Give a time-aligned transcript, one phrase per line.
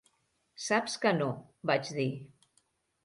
[0.67, 1.27] "Saps que no",
[1.73, 2.09] vaig dir.